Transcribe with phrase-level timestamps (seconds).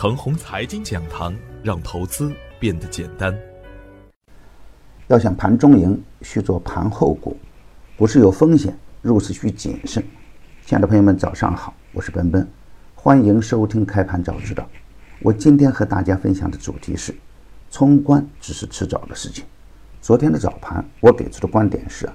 [0.00, 3.38] 腾宏财经讲堂，让投资变得简单。
[5.08, 7.36] 要想盘中赢，需做盘后股。
[7.98, 10.02] 股市有风险，入市需谨慎。
[10.64, 12.48] 亲爱的朋友们，早上好，我是奔奔，
[12.94, 14.66] 欢迎收听开盘早知道。
[15.20, 17.14] 我今天和大家分享的主题是：
[17.70, 19.44] 冲关只是迟早的事情。
[20.00, 22.08] 昨天的早盘，我给出的观点是：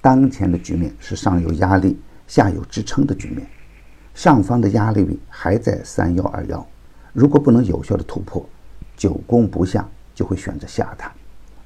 [0.00, 3.46] 当前的局面是上有压力、下有支撑的局面。
[4.16, 6.66] 上方的压力位还在三幺二幺，
[7.12, 8.44] 如果不能有效的突破，
[8.96, 11.10] 久攻不下，就会选择下探。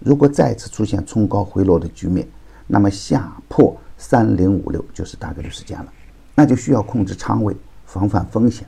[0.00, 2.26] 如果再次出现冲高回落的局面，
[2.66, 5.92] 那么下破三零五六就是大概率事件了，
[6.34, 8.66] 那就需要控制仓位，防范风险。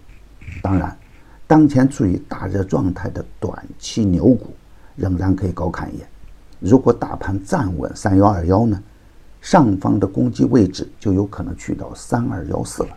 [0.62, 0.96] 当然，
[1.46, 4.54] 当前处于大热状态的短期牛股
[4.96, 6.06] 仍然可以高看一眼。
[6.60, 8.82] 如果大盘站稳三幺二幺呢，
[9.40, 12.90] 上方的攻击位置就有可能去到三二幺四了。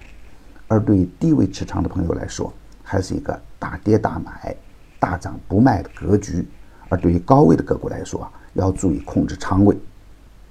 [0.68, 2.54] 而对于低位持仓的朋友来说，
[2.90, 4.56] 还是一个大跌大买、
[5.00, 6.44] 大涨不卖的格局；
[6.90, 9.78] 而对于高位的个股来说啊，要注意控制仓位。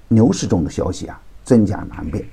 [0.06, 2.24] 牛市中的消息啊，真假难辨。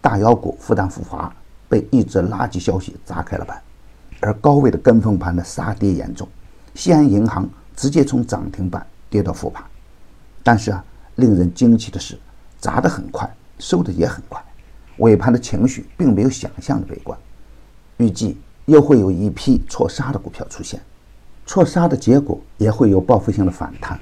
[0.00, 1.30] 大妖股复旦复华
[1.68, 3.62] 被一则垃圾消息砸开了盘，
[4.20, 6.26] 而高位的跟风盘的杀跌严重，
[6.74, 9.62] 西安银行直接从涨停板跌到复盘。
[10.42, 10.82] 但是啊，
[11.16, 12.18] 令人惊奇的是，
[12.58, 14.42] 砸得很快，收的也很快。
[14.96, 17.18] 尾盘的情绪并没有想象的悲观，
[17.98, 18.38] 预计
[18.68, 20.78] 又会有一批错杀的股票出现，
[21.46, 23.98] 错杀的结果也会有报复性的反弹，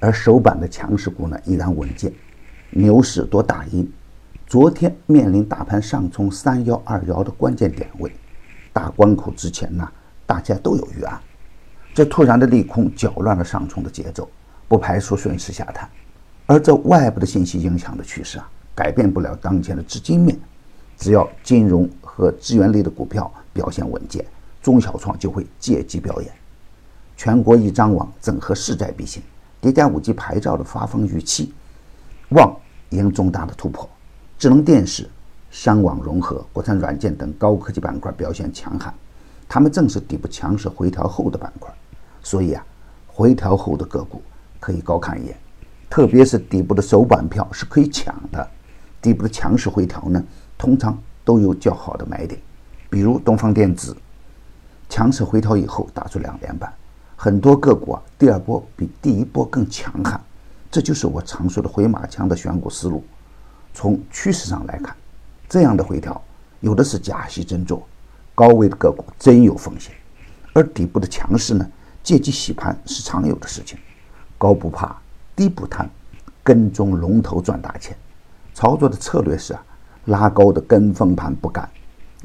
[0.00, 2.12] 而首板的强势股呢依然稳健，
[2.68, 3.90] 牛市多大阴，
[4.46, 8.12] 昨天面临大盘上冲三幺二幺的关键点位，
[8.70, 9.90] 大关口之前呢
[10.26, 11.18] 大家都有预案，
[11.94, 14.28] 这突然的利空搅乱了上冲的节奏，
[14.68, 15.88] 不排除顺势下探，
[16.44, 18.46] 而这外部的信息影响的趋势啊。
[18.74, 20.38] 改变不了当前的资金面，
[20.98, 24.24] 只要金融和资源类的股票表现稳健，
[24.62, 26.32] 中小创就会借机表演。
[27.16, 29.22] 全国一张网整合势在必行，
[29.60, 31.52] 叠加五 G 牌照的发放预期，
[32.30, 32.56] 望
[32.90, 33.88] 迎重大的突破。
[34.38, 35.08] 智能电视、
[35.50, 38.92] 商网融合、国产软件等高科技板块表现强悍，
[39.48, 41.72] 它们正是底部强势回调后的板块，
[42.22, 42.66] 所以啊，
[43.06, 44.20] 回调后的个股
[44.58, 45.36] 可以高看一眼，
[45.88, 48.50] 特别是底部的首板票是可以抢的。
[49.00, 50.24] 底部的强势回调呢，
[50.56, 52.40] 通常都有较好的买点，
[52.92, 53.96] 比如东方电子，
[54.86, 56.70] 强势回调以后打出两连板，
[57.16, 60.20] 很多个股啊，第二波比第一波更强悍，
[60.70, 63.02] 这就是我常说的回马枪的选股思路。
[63.72, 64.94] 从趋势上来看，
[65.48, 66.20] 这样的回调
[66.60, 67.88] 有的是假戏真做，
[68.34, 69.94] 高位的个股真有风险，
[70.52, 71.66] 而底部的强势呢，
[72.02, 73.78] 借机洗盘是常有的事情，
[74.36, 74.94] 高不怕，
[75.34, 75.88] 低不贪，
[76.44, 77.96] 跟踪龙头赚大钱。
[78.52, 79.64] 操作的策略是啊，
[80.04, 81.66] 拉高的跟风盘不干，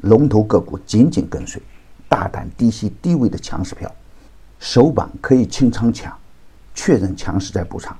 [0.02, 1.60] 龙头个股紧紧跟随，
[2.08, 3.92] 大胆低吸低位的强势票，
[4.60, 6.16] 首板可以清仓抢，
[6.74, 7.96] 确认强势再补仓，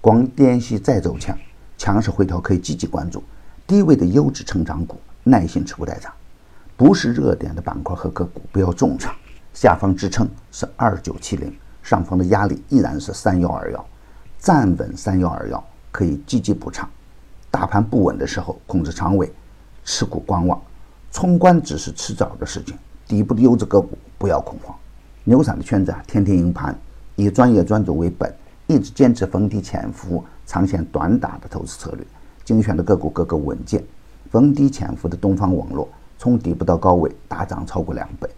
[0.00, 1.38] 光掂息再走强，
[1.78, 3.22] 强势回调可以积极关注，
[3.66, 6.12] 低位的优质成长股耐心持股待涨，
[6.76, 9.14] 不是热点的板块和个股不要重仓，
[9.54, 13.86] 下方支撑是二九七零，上方的压力依然是三幺二幺，
[14.38, 16.88] 站稳三幺二幺可以积极补仓。
[17.50, 19.32] 大盘不稳的时候，控制仓位，
[19.84, 20.60] 持股观望，
[21.16, 22.76] 冲关只是迟早的事情。
[23.08, 24.76] 底部的优质个股不要恐慌。
[25.24, 26.78] 牛散的圈子啊，天天赢盘，
[27.14, 28.30] 以专业专注为本，
[28.66, 32.06] 一直坚持逢低潜伏、长线短打的投资策略。
[32.44, 33.82] 精选的个股个个稳健。
[34.30, 35.88] 逢低潜伏的东方网络，
[36.18, 38.28] 从底部到高位大涨超过两倍；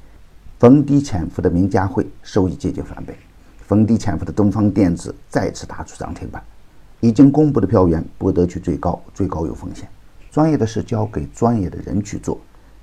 [0.61, 3.13] 逢低潜伏的名家汇收益接近翻倍；
[3.59, 6.41] 逢低潜伏的东方电子再次打出涨停板。
[7.01, 9.89] 已经公布的票源不得去追高，追高有风险。
[10.31, 12.39] 专业的事交给专业的人去做。